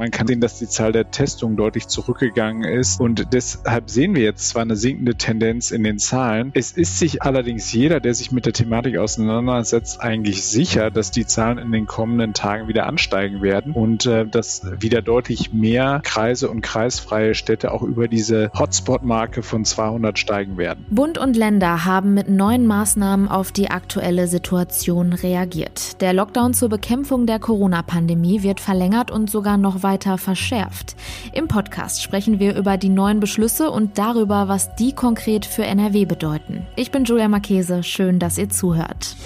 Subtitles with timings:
[0.00, 4.22] man kann sehen, dass die Zahl der Testungen deutlich zurückgegangen ist und deshalb sehen wir
[4.22, 6.52] jetzt zwar eine sinkende Tendenz in den Zahlen.
[6.54, 11.26] Es ist sich allerdings jeder, der sich mit der Thematik auseinandersetzt, eigentlich sicher, dass die
[11.26, 16.48] Zahlen in den kommenden Tagen wieder ansteigen werden und äh, dass wieder deutlich mehr Kreise
[16.48, 20.86] und kreisfreie Städte auch über diese Hotspot-Marke von 200 steigen werden.
[20.88, 26.00] Bund und Länder haben mit neuen Maßnahmen auf die aktuelle Situation reagiert.
[26.00, 30.96] Der Lockdown zur Bekämpfung der Corona-Pandemie wird verlängert und sogar noch weiter verschärft.
[31.32, 36.04] Im Podcast sprechen wir über die neuen Beschlüsse und darüber, was die konkret für NRW
[36.04, 36.66] bedeuten.
[36.76, 39.16] Ich bin Julia Marchese, schön, dass ihr zuhört.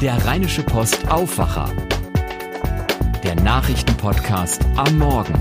[0.00, 1.70] Der Rheinische Post Aufwacher.
[3.24, 5.34] Der Nachrichtenpodcast am Morgen.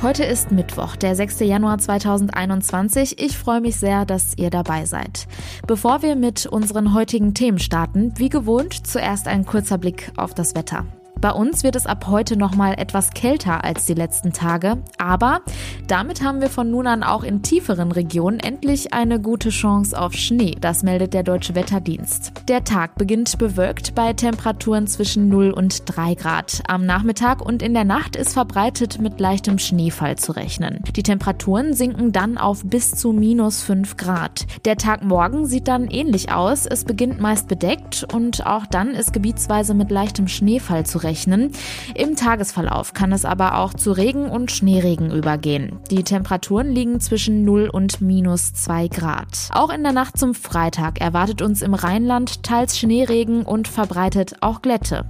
[0.00, 1.40] Heute ist Mittwoch, der 6.
[1.40, 3.20] Januar 2021.
[3.20, 5.26] Ich freue mich sehr, dass ihr dabei seid.
[5.66, 10.54] Bevor wir mit unseren heutigen Themen starten, wie gewohnt, zuerst ein kurzer Blick auf das
[10.54, 10.86] Wetter.
[11.20, 15.40] Bei uns wird es ab heute noch mal etwas kälter als die letzten Tage, aber
[15.88, 20.12] damit haben wir von nun an auch in tieferen Regionen endlich eine gute Chance auf
[20.14, 20.54] Schnee.
[20.60, 22.32] Das meldet der Deutsche Wetterdienst.
[22.46, 26.62] Der Tag beginnt bewölkt bei Temperaturen zwischen 0 und 3 Grad.
[26.68, 30.84] Am Nachmittag und in der Nacht ist verbreitet mit leichtem Schneefall zu rechnen.
[30.94, 34.46] Die Temperaturen sinken dann auf bis zu minus 5 Grad.
[34.64, 36.64] Der Tag morgen sieht dann ähnlich aus.
[36.66, 41.52] Es beginnt meist bedeckt und auch dann ist gebietsweise mit leichtem Schneefall zu rechnen rechnen.
[41.94, 45.78] Im Tagesverlauf kann es aber auch zu Regen und Schneeregen übergehen.
[45.90, 49.48] Die Temperaturen liegen zwischen 0 und minus 2 Grad.
[49.52, 54.60] Auch in der Nacht zum Freitag erwartet uns im Rheinland teils Schneeregen und verbreitet auch
[54.60, 55.06] Glätte.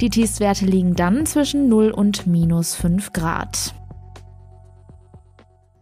[0.00, 3.74] Die Tiefstwerte liegen dann zwischen 0 und minus 5 Grad.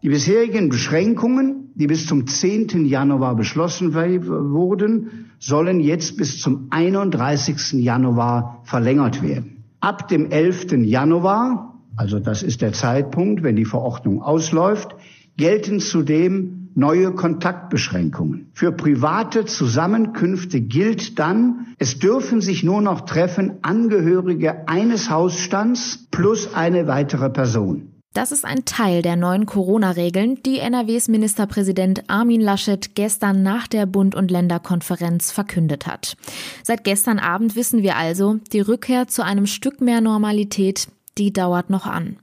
[0.02, 2.86] Die bisherigen Beschränkungen, die bis zum 10.
[2.86, 7.82] Januar beschlossen wurden, sollen jetzt bis zum 31.
[7.82, 9.57] Januar verlängert werden.
[9.80, 10.72] Ab dem 11.
[10.84, 14.96] Januar, also das ist der Zeitpunkt, wenn die Verordnung ausläuft,
[15.36, 18.50] gelten zudem neue Kontaktbeschränkungen.
[18.54, 26.54] Für private Zusammenkünfte gilt dann, es dürfen sich nur noch treffen Angehörige eines Hausstands plus
[26.54, 27.97] eine weitere Person.
[28.14, 33.86] Das ist ein Teil der neuen Corona-Regeln, die NRWs Ministerpräsident Armin Laschet gestern nach der
[33.86, 36.16] Bund- und Länderkonferenz verkündet hat.
[36.62, 41.70] Seit gestern Abend wissen wir also, die Rückkehr zu einem Stück mehr Normalität die dauert
[41.70, 42.16] noch an.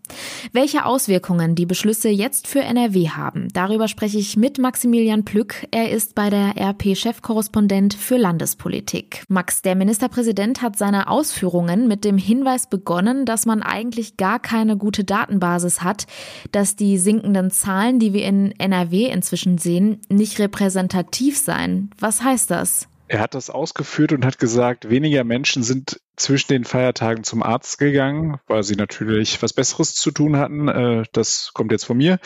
[0.53, 5.67] Welche Auswirkungen die Beschlüsse jetzt für NRW haben, darüber spreche ich mit Maximilian Plück.
[5.71, 9.23] Er ist bei der RP-Chefkorrespondent für Landespolitik.
[9.27, 14.77] Max, der Ministerpräsident hat seine Ausführungen mit dem Hinweis begonnen, dass man eigentlich gar keine
[14.77, 16.07] gute Datenbasis hat,
[16.51, 21.89] dass die sinkenden Zahlen, die wir in NRW inzwischen sehen, nicht repräsentativ seien.
[21.99, 22.87] Was heißt das?
[23.07, 27.77] Er hat das ausgeführt und hat gesagt, weniger Menschen sind zwischen den Feiertagen zum Arzt
[27.77, 30.67] gegangen, weil sie natürlich was Besseres zu tun hatten.
[30.67, 32.19] Äh, das kommt jetzt von mir.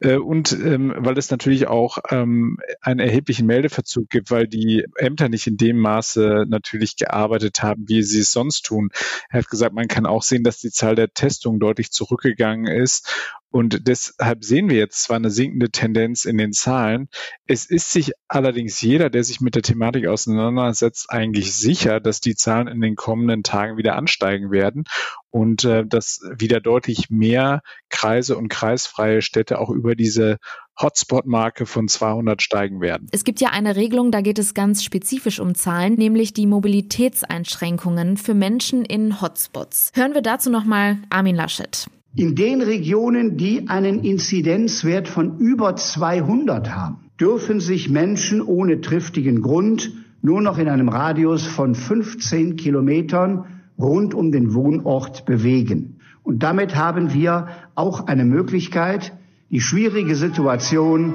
[0.00, 5.28] Äh, und ähm, weil es natürlich auch ähm, einen erheblichen Meldeverzug gibt, weil die Ämter
[5.28, 8.90] nicht in dem Maße natürlich gearbeitet haben, wie sie es sonst tun.
[9.28, 13.32] Er hat gesagt, man kann auch sehen, dass die Zahl der Testungen deutlich zurückgegangen ist
[13.52, 17.08] und deshalb sehen wir jetzt zwar eine sinkende Tendenz in den Zahlen.
[17.46, 22.34] Es ist sich allerdings jeder, der sich mit der Thematik auseinandersetzt, eigentlich sicher, dass die
[22.34, 24.84] Zahlen in den kommenden Tagen wieder ansteigen werden
[25.30, 30.38] und äh, dass wieder deutlich mehr Kreise und kreisfreie Städte auch über diese
[30.80, 33.08] Hotspot-Marke von 200 steigen werden.
[33.12, 38.16] Es gibt ja eine Regelung, da geht es ganz spezifisch um Zahlen, nämlich die Mobilitätseinschränkungen
[38.16, 39.92] für Menschen in Hotspots.
[39.94, 41.86] Hören wir dazu nochmal Armin Laschet.
[42.14, 49.40] In den Regionen, die einen Inzidenzwert von über 200 haben, dürfen sich Menschen ohne triftigen
[49.40, 53.46] Grund nur noch in einem Radius von 15 Kilometern
[53.78, 56.00] rund um den Wohnort bewegen.
[56.22, 59.16] Und damit haben wir auch eine Möglichkeit,
[59.50, 61.14] die schwierige Situation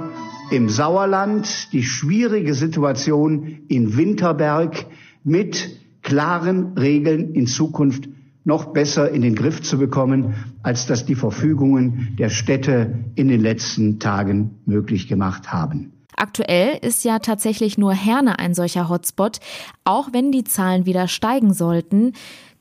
[0.50, 4.88] im Sauerland, die schwierige Situation in Winterberg
[5.24, 8.10] mit klaren Regeln in Zukunft
[8.48, 10.36] noch besser in den Griff zu bekommen,
[10.68, 15.94] als das die Verfügungen der Städte in den letzten Tagen möglich gemacht haben.
[16.18, 19.40] Aktuell ist ja tatsächlich nur Herne ein solcher Hotspot.
[19.86, 22.12] Auch wenn die Zahlen wieder steigen sollten,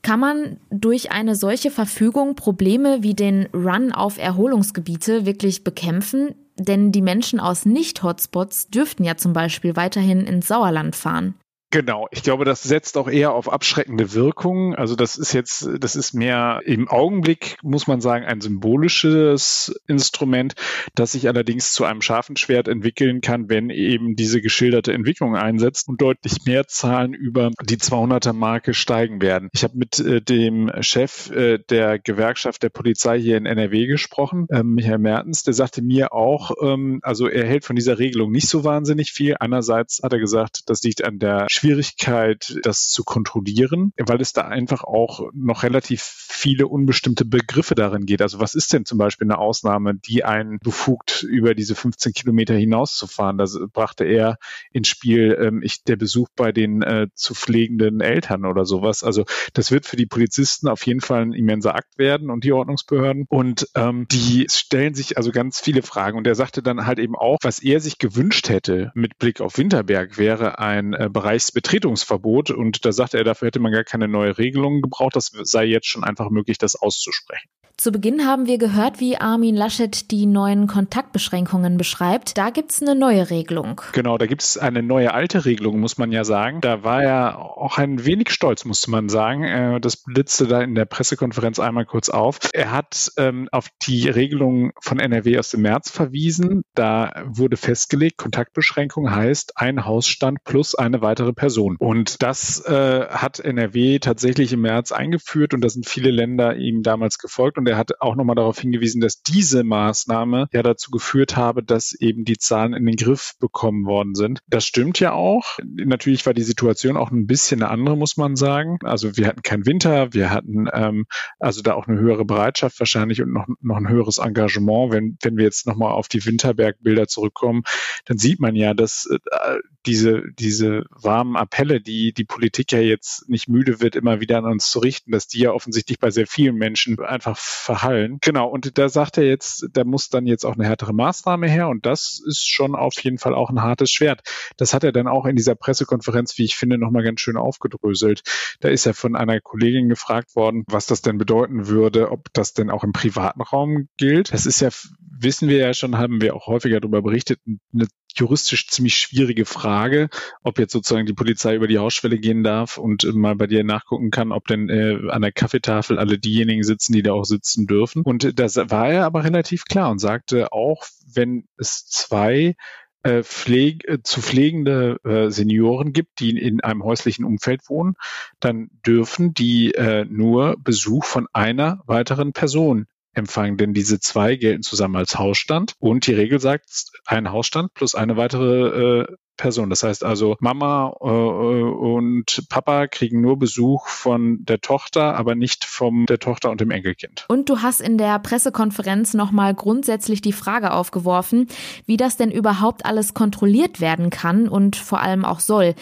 [0.03, 6.33] kann man durch eine solche Verfügung Probleme wie den Run auf Erholungsgebiete wirklich bekämpfen?
[6.57, 11.35] Denn die Menschen aus Nicht-Hotspots dürften ja zum Beispiel weiterhin ins Sauerland fahren.
[11.69, 14.73] Genau, ich glaube, das setzt auch eher auf abschreckende Wirkung.
[14.73, 20.55] Also das ist jetzt, das ist mehr im Augenblick, muss man sagen, ein symbolisches Instrument,
[20.95, 25.89] das sich allerdings zu einem scharfen Schwert entwickeln kann, wenn eben diese geschilderte Entwicklung einsetzt
[25.89, 29.49] und deutlich mehr Zahlen über die 200er Marke steigen werden.
[29.51, 34.47] Ich habe mit äh, dem Chef äh, der Gewerkschaft der Polizei hier in NRW gesprochen,
[34.51, 38.47] äh, Michael Mertens, der sagte mir auch, ähm, also er hält von dieser Regelung nicht
[38.47, 39.35] so wahnsinnig viel.
[39.37, 44.43] Einerseits hat er gesagt, das liegt an der Schwierigkeit, das zu kontrollieren, weil es da
[44.43, 48.21] einfach auch noch relativ viele unbestimmte Begriffe darin geht.
[48.21, 52.53] Also was ist denn zum Beispiel eine Ausnahme, die einen befugt, über diese 15 Kilometer
[52.53, 53.39] hinauszufahren?
[53.39, 54.37] Da brachte er
[54.71, 59.03] ins Spiel ähm, ich, der Besuch bei den äh, zu pflegenden Eltern oder sowas.
[59.03, 62.53] Also das wird für die Polizisten auf jeden Fall ein immenser Akt werden und die
[62.53, 63.25] Ordnungsbehörden.
[63.29, 66.19] Und ähm, die stellen sich also ganz viele Fragen.
[66.19, 69.57] Und er sagte dann halt eben auch, was er sich gewünscht hätte mit Blick auf
[69.57, 74.07] Winterberg, wäre ein äh, Bereich Betretungsverbot und da sagte er, dafür hätte man gar keine
[74.07, 75.15] neue Regelung gebraucht.
[75.15, 77.49] Das sei jetzt schon einfach möglich, das auszusprechen.
[77.79, 82.35] Zu Beginn haben wir gehört, wie Armin Laschet die neuen Kontaktbeschränkungen beschreibt.
[82.35, 83.81] Da gibt es eine neue Regelung.
[83.91, 86.59] Genau, da gibt es eine neue alte Regelung, muss man ja sagen.
[86.59, 89.43] Da war er auch ein wenig stolz, musste man sagen.
[89.43, 92.39] Äh, das blitzte da in der Pressekonferenz einmal kurz auf.
[92.51, 96.63] Er hat ähm, auf die Regelung von NRW aus dem März verwiesen.
[96.73, 101.75] Da wurde festgelegt, Kontaktbeschränkung heißt ein Hausstand plus eine weitere Person.
[101.77, 106.81] Und das äh, hat NRW tatsächlich im März eingeführt und da sind viele Länder ihm
[106.81, 107.59] damals gefolgt.
[107.59, 111.63] Und und er hat auch nochmal darauf hingewiesen, dass diese Maßnahme ja dazu geführt habe,
[111.63, 114.39] dass eben die Zahlen in den Griff bekommen worden sind.
[114.47, 115.59] Das stimmt ja auch.
[115.63, 118.79] Natürlich war die Situation auch ein bisschen eine andere, muss man sagen.
[118.83, 121.05] Also wir hatten keinen Winter, wir hatten ähm,
[121.39, 124.93] also da auch eine höhere Bereitschaft wahrscheinlich und noch, noch ein höheres Engagement.
[124.93, 127.63] Wenn, wenn wir jetzt nochmal auf die Winterberg-Bilder zurückkommen,
[128.05, 133.27] dann sieht man ja, dass äh, diese, diese warmen Appelle, die die Politik ja jetzt
[133.29, 136.27] nicht müde wird, immer wieder an uns zu richten, dass die ja offensichtlich bei sehr
[136.27, 138.17] vielen Menschen einfach verhallen.
[138.21, 141.67] Genau, und da sagt er jetzt, da muss dann jetzt auch eine härtere Maßnahme her
[141.69, 144.21] und das ist schon auf jeden Fall auch ein hartes Schwert.
[144.57, 148.23] Das hat er dann auch in dieser Pressekonferenz, wie ich finde, nochmal ganz schön aufgedröselt.
[148.59, 152.53] Da ist er von einer Kollegin gefragt worden, was das denn bedeuten würde, ob das
[152.53, 154.33] denn auch im privaten Raum gilt.
[154.33, 154.69] Das ist ja,
[155.19, 157.39] wissen wir ja schon, haben wir auch häufiger darüber berichtet,
[157.73, 160.09] eine juristisch ziemlich schwierige Frage,
[160.43, 164.11] ob jetzt sozusagen die Polizei über die Hausschwelle gehen darf und mal bei dir nachgucken
[164.11, 168.01] kann, ob denn äh, an der Kaffeetafel alle diejenigen sitzen, die da auch sitzen dürfen.
[168.03, 170.83] Und das war er aber relativ klar und sagte auch,
[171.13, 172.55] wenn es zwei
[173.03, 177.95] äh, Pfleg äh, zu pflegende äh, Senioren gibt, die in einem häuslichen Umfeld wohnen,
[178.39, 182.87] dann dürfen die äh, nur Besuch von einer weiteren Person
[183.17, 187.95] empfangen, denn diese zwei gelten zusammen als Hausstand und die Regel sagt ein Hausstand plus
[187.95, 189.05] eine weitere äh,
[189.37, 189.69] Person.
[189.69, 195.63] Das heißt also, Mama äh, und Papa kriegen nur Besuch von der Tochter, aber nicht
[195.63, 197.25] von der Tochter und dem Enkelkind.
[197.29, 201.47] Und du hast in der Pressekonferenz nochmal grundsätzlich die Frage aufgeworfen,
[201.85, 205.75] wie das denn überhaupt alles kontrolliert werden kann und vor allem auch soll.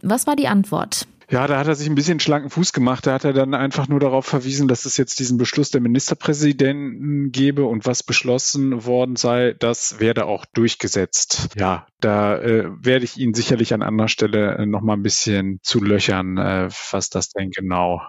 [0.00, 1.06] Was war die Antwort?
[1.32, 3.06] Ja, da hat er sich ein bisschen schlanken Fuß gemacht.
[3.06, 7.32] Da hat er dann einfach nur darauf verwiesen, dass es jetzt diesen Beschluss der Ministerpräsidenten
[7.32, 11.48] gebe und was beschlossen worden sei, das werde auch durchgesetzt.
[11.56, 15.58] Ja, da äh, werde ich ihn sicherlich an anderer Stelle äh, noch mal ein bisschen
[15.62, 18.02] zu löchern, äh, was das denn genau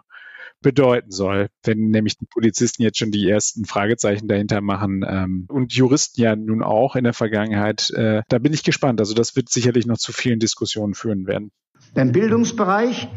[0.61, 5.73] bedeuten soll, wenn nämlich die Polizisten jetzt schon die ersten Fragezeichen dahinter machen ähm, und
[5.73, 7.89] Juristen ja nun auch in der Vergangenheit.
[7.91, 8.99] Äh, da bin ich gespannt.
[8.99, 11.51] Also das wird sicherlich noch zu vielen Diskussionen führen werden.
[11.95, 13.07] Im Bildungsbereich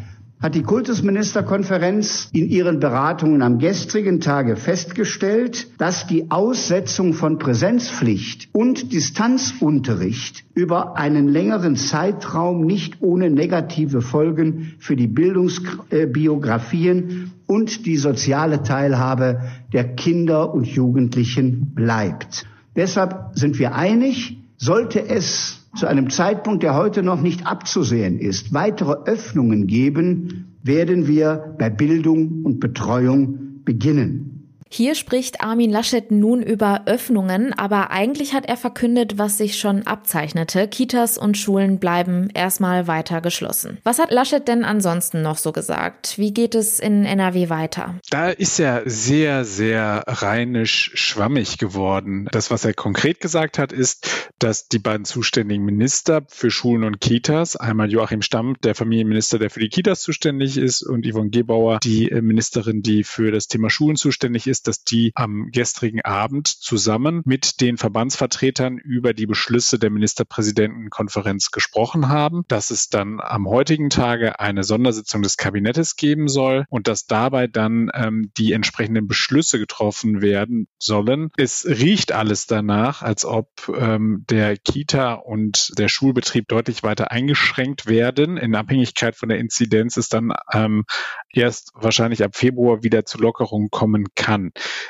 [0.41, 8.51] hat die Kultusministerkonferenz in ihren Beratungen am gestrigen Tage festgestellt, dass die Aussetzung von Präsenzpflicht
[8.53, 17.97] und Distanzunterricht über einen längeren Zeitraum nicht ohne negative Folgen für die Bildungsbiografien und die
[17.97, 19.41] soziale Teilhabe
[19.73, 22.45] der Kinder und Jugendlichen bleibt.
[22.77, 28.53] Deshalb sind wir einig, sollte es zu einem Zeitpunkt, der heute noch nicht abzusehen ist,
[28.53, 34.36] weitere Öffnungen geben, werden wir bei Bildung und Betreuung beginnen.
[34.69, 39.87] Hier spricht Armin Laschet nun über Öffnungen, aber eigentlich hat er verkündet, was sich schon
[39.87, 40.69] abzeichnete.
[40.69, 43.79] Kitas und Schulen bleiben erstmal weiter geschlossen.
[43.85, 46.19] Was hat Laschet denn ansonsten noch so gesagt?
[46.19, 47.95] Wie geht es in NRW weiter?
[48.11, 52.29] Da ist er sehr, sehr rheinisch schwammig geworden.
[52.33, 57.01] Das, was er konkret gesagt hat, ist, dass die beiden zuständigen Minister für Schulen und
[57.01, 61.79] Kitas, einmal Joachim Stamm, der Familienminister, der für die Kitas zuständig ist, und Yvonne Gebauer,
[61.83, 67.23] die Ministerin, die für das Thema Schulen zuständig ist, dass die am gestrigen Abend zusammen
[67.25, 73.91] mit den Verbandsvertretern über die Beschlüsse der Ministerpräsidentenkonferenz gesprochen haben, dass es dann am heutigen
[73.91, 79.59] Tage eine Sondersitzung des Kabinettes geben soll und dass dabei dann ähm, die entsprechenden Beschlüsse
[79.59, 81.31] getroffen werden sollen.
[81.37, 87.87] Es riecht alles danach, als ob ähm, der Kita und der Schulbetrieb deutlich weiter eingeschränkt
[87.87, 88.37] werden.
[88.37, 90.85] In Abhängigkeit von der Inzidenz ist dann ähm,
[91.33, 94.46] erst wahrscheinlich ab Februar wieder zu Lockerungen kommen kann.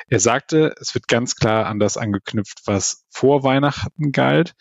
[0.09, 4.55] Er sagte, es wird ganz klar an das angeknüpft, was vor Weihnachten galt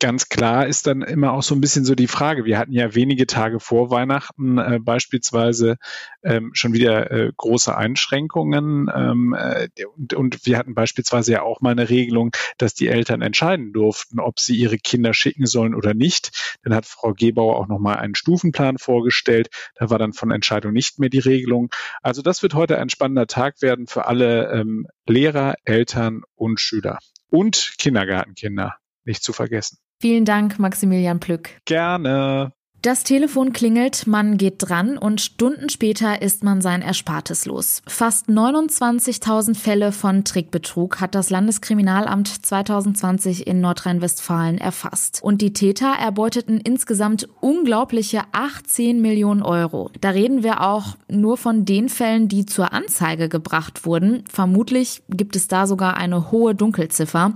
[0.00, 2.44] ganz klar ist dann immer auch so ein bisschen so die Frage.
[2.44, 5.76] Wir hatten ja wenige Tage vor Weihnachten äh, beispielsweise
[6.22, 11.60] ähm, schon wieder äh, große Einschränkungen ähm, äh, und, und wir hatten beispielsweise ja auch
[11.60, 15.94] mal eine Regelung, dass die Eltern entscheiden durften, ob sie ihre Kinder schicken sollen oder
[15.94, 16.58] nicht.
[16.64, 19.50] Dann hat Frau Gebauer auch noch mal einen Stufenplan vorgestellt.
[19.76, 21.70] Da war dann von Entscheidung nicht mehr die Regelung.
[22.02, 26.98] Also das wird heute ein spannender Tag werden für alle ähm, Lehrer, Eltern und Schüler
[27.28, 29.78] und Kindergartenkinder nicht zu vergessen.
[30.00, 31.60] Vielen Dank, Maximilian Plück.
[31.66, 32.52] Gerne.
[32.82, 37.82] Das Telefon klingelt, man geht dran und Stunden später ist man sein Erspartes los.
[37.86, 45.20] Fast 29.000 Fälle von Trickbetrug hat das Landeskriminalamt 2020 in Nordrhein-Westfalen erfasst.
[45.22, 49.90] Und die Täter erbeuteten insgesamt unglaubliche 18 Millionen Euro.
[50.00, 54.24] Da reden wir auch nur von den Fällen, die zur Anzeige gebracht wurden.
[54.26, 57.34] Vermutlich gibt es da sogar eine hohe Dunkelziffer.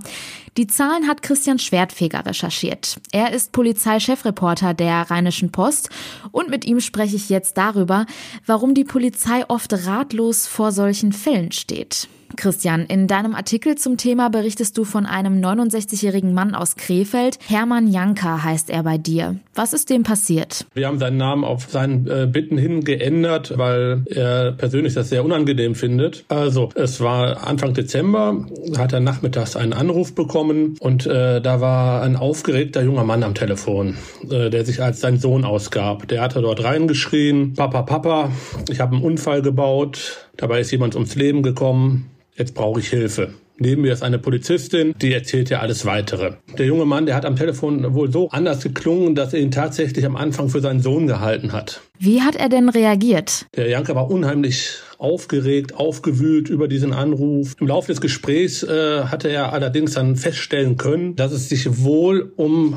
[0.57, 2.95] Die Zahlen hat Christian Schwertfeger recherchiert.
[3.11, 5.89] Er ist Polizeichefreporter der Rheinischen Post
[6.31, 8.05] und mit ihm spreche ich jetzt darüber,
[8.45, 12.07] warum die Polizei oft ratlos vor solchen Fällen steht.
[12.35, 17.37] Christian, in deinem Artikel zum Thema berichtest du von einem 69-jährigen Mann aus Krefeld.
[17.47, 19.35] Hermann Janka heißt er bei dir.
[19.53, 20.65] Was ist dem passiert?
[20.73, 25.23] Wir haben seinen Namen auf seinen äh, Bitten hin geändert, weil er persönlich das sehr
[25.23, 26.25] unangenehm findet.
[26.27, 28.45] Also, es war Anfang Dezember,
[28.77, 33.33] hat er nachmittags einen Anruf bekommen und äh, da war ein aufgeregter junger Mann am
[33.33, 33.95] Telefon,
[34.29, 36.07] äh, der sich als sein Sohn ausgab.
[36.07, 38.31] Der hatte dort reingeschrien, Papa, Papa,
[38.69, 43.33] ich habe einen Unfall gebaut, dabei ist jemand ums Leben gekommen jetzt brauche ich Hilfe.
[43.57, 46.33] Neben mir ist eine Polizistin, die erzählt ja alles weitere.
[46.57, 50.05] Der junge Mann, der hat am Telefon wohl so anders geklungen, dass er ihn tatsächlich
[50.05, 51.79] am Anfang für seinen Sohn gehalten hat.
[51.97, 53.45] Wie hat er denn reagiert?
[53.55, 57.55] Der Janke war unheimlich aufgeregt, aufgewühlt über diesen Anruf.
[57.61, 62.33] Im Laufe des Gesprächs äh, hatte er allerdings dann feststellen können, dass es sich wohl
[62.35, 62.75] um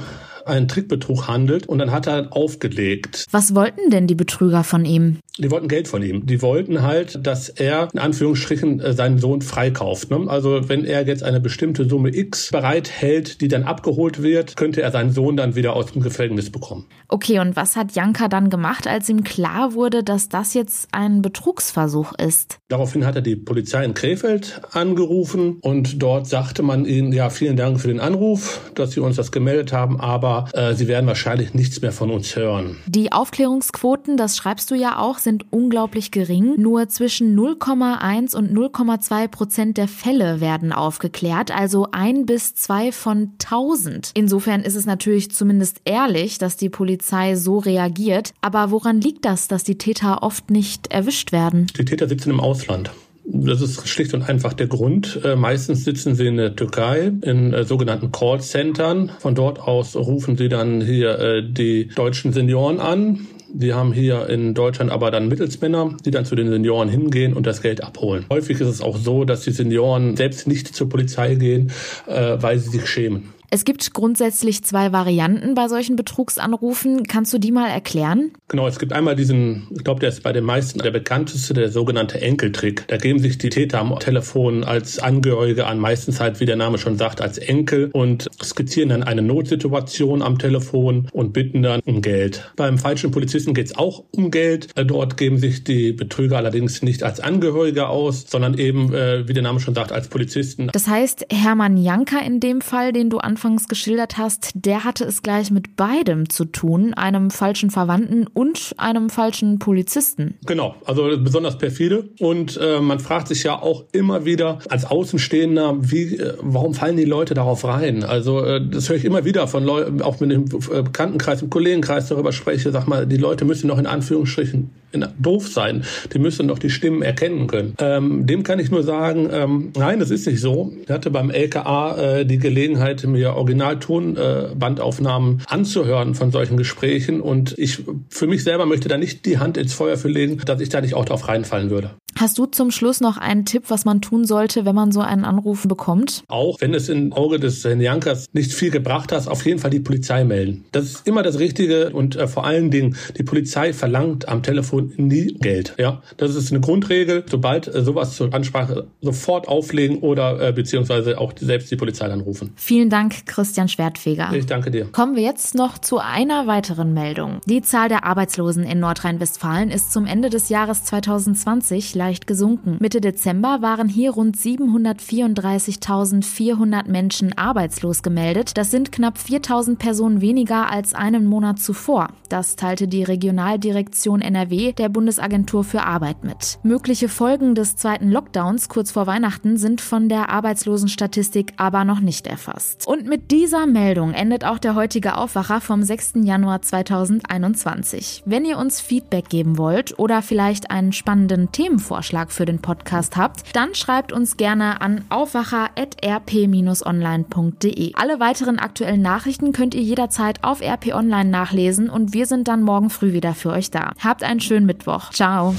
[0.48, 3.26] einen Trickbetrug handelt und dann hat er aufgelegt.
[3.30, 5.18] Was wollten denn die Betrüger von ihm?
[5.40, 6.26] Die wollten Geld von ihm.
[6.26, 10.10] Die wollten halt, dass er in Anführungsstrichen äh, seinen Sohn freikauft.
[10.10, 10.24] Ne?
[10.26, 14.90] Also wenn er jetzt eine bestimmte Summe X bereithält, die dann abgeholt wird, könnte er
[14.90, 16.86] seinen Sohn dann wieder aus dem Gefängnis bekommen.
[17.06, 21.22] Okay, und was hat Janka dann gemacht, als ihm klar wurde, dass das jetzt ein
[21.22, 22.58] Betrugsversuch ist?
[22.68, 27.56] Daraufhin hat er die Polizei in Krefeld angerufen und dort sagte man ihnen, ja, vielen
[27.56, 31.54] Dank für den Anruf, dass Sie uns das gemeldet haben, aber äh, Sie werden wahrscheinlich
[31.54, 32.76] nichts mehr von uns hören.
[32.86, 36.54] Die Aufklärungsquoten, das schreibst du ja auch, sind unglaublich gering.
[36.56, 43.32] Nur zwischen 0,1 und 0,2 Prozent der Fälle werden aufgeklärt, also ein bis zwei von
[43.42, 44.12] 1000.
[44.14, 48.32] Insofern ist es natürlich zumindest ehrlich, dass die Polizei so reagiert.
[48.40, 51.66] Aber woran liegt das, dass die Täter oft nicht erwischt werden?
[51.78, 52.90] Die Täter sitzen im Ausland.
[53.30, 55.20] Das ist schlicht und einfach der Grund.
[55.22, 59.12] Äh, meistens sitzen sie in der Türkei in äh, sogenannten Callcentern.
[59.18, 63.26] Von dort aus rufen sie dann hier äh, die deutschen Senioren an.
[63.50, 67.46] Die haben hier in Deutschland aber dann Mittelsmänner, die dann zu den Senioren hingehen und
[67.46, 68.24] das Geld abholen.
[68.30, 71.72] Häufig ist es auch so, dass die Senioren selbst nicht zur Polizei gehen,
[72.06, 73.32] weil sie sich schämen.
[73.50, 77.04] Es gibt grundsätzlich zwei Varianten bei solchen Betrugsanrufen.
[77.04, 78.32] Kannst du die mal erklären?
[78.48, 81.70] Genau, es gibt einmal diesen, ich glaube, der ist bei den meisten der bekannteste, der
[81.70, 82.86] sogenannte Enkeltrick.
[82.88, 86.76] Da geben sich die Täter am Telefon als Angehörige an, meistens halt, wie der Name
[86.76, 92.02] schon sagt, als Enkel und skizzieren dann eine Notsituation am Telefon und bitten dann um
[92.02, 92.52] Geld.
[92.56, 94.68] Beim falschen Polizisten geht es auch um Geld.
[94.76, 99.32] Äh, dort geben sich die Betrüger allerdings nicht als Angehörige aus, sondern eben, äh, wie
[99.32, 100.68] der Name schon sagt, als Polizisten.
[100.70, 105.04] Das heißt, Hermann Janka in dem Fall, den du an anfangs geschildert hast, der hatte
[105.04, 110.34] es gleich mit beidem zu tun, einem falschen Verwandten und einem falschen Polizisten.
[110.44, 112.08] Genau, also besonders perfide.
[112.18, 116.96] Und äh, man fragt sich ja auch immer wieder als Außenstehender, wie, äh, warum fallen
[116.96, 118.02] die Leute darauf rein?
[118.02, 121.48] Also äh, das höre ich immer wieder von Leuten, auch mit dem äh, Bekanntenkreis, im
[121.48, 124.70] Kollegenkreis darüber spreche, sag mal, die Leute müssen noch in Anführungsstrichen
[125.18, 125.84] doof sein.
[126.12, 127.74] Die müssen doch die Stimmen erkennen können.
[127.78, 130.72] Ähm, dem kann ich nur sagen, ähm, nein, das ist nicht so.
[130.82, 137.54] Ich hatte beim LKA äh, die Gelegenheit, mir Originaltonbandaufnahmen äh, anzuhören von solchen Gesprächen und
[137.58, 140.68] ich für mich selber möchte da nicht die Hand ins Feuer für legen, dass ich
[140.68, 141.90] da nicht auch drauf reinfallen würde.
[142.20, 145.24] Hast du zum Schluss noch einen Tipp, was man tun sollte, wenn man so einen
[145.24, 146.24] Anruf bekommt?
[146.26, 149.78] Auch wenn es im Auge des Jankers nicht viel gebracht hat, auf jeden Fall die
[149.78, 150.64] Polizei melden.
[150.72, 154.92] Das ist immer das Richtige und äh, vor allen Dingen, die Polizei verlangt am Telefon
[154.96, 155.74] nie Geld.
[155.78, 157.24] Ja, das ist eine Grundregel.
[157.30, 162.52] Sobald äh, sowas zur Ansprache sofort auflegen oder äh, beziehungsweise auch selbst die Polizei anrufen.
[162.56, 164.32] Vielen Dank, Christian Schwertfeger.
[164.32, 164.86] Ich danke dir.
[164.86, 167.38] Kommen wir jetzt noch zu einer weiteren Meldung.
[167.46, 172.78] Die Zahl der Arbeitslosen in Nordrhein-Westfalen ist zum Ende des Jahres 2020 leicht gesunken.
[172.80, 178.56] Mitte Dezember waren hier rund 734.400 Menschen arbeitslos gemeldet.
[178.56, 182.08] Das sind knapp 4.000 Personen weniger als einen Monat zuvor.
[182.30, 186.58] Das teilte die Regionaldirektion NRW der Bundesagentur für Arbeit mit.
[186.62, 192.26] Mögliche Folgen des zweiten Lockdowns kurz vor Weihnachten sind von der Arbeitslosenstatistik aber noch nicht
[192.26, 192.86] erfasst.
[192.86, 196.12] Und mit dieser Meldung endet auch der heutige Aufwacher vom 6.
[196.22, 198.22] Januar 2021.
[198.24, 201.52] Wenn ihr uns Feedback geben wollt oder vielleicht einen spannenden
[201.98, 207.92] Themenvorschlag für den Podcast habt, dann schreibt uns gerne an aufwacher.rp-online.de.
[207.94, 212.62] Alle weiteren aktuellen Nachrichten könnt ihr jederzeit auf RP Online nachlesen und wir sind dann
[212.62, 213.92] morgen früh wieder für euch da.
[214.02, 215.10] Habt einen schönen Mittwoch.
[215.10, 215.54] Ciao.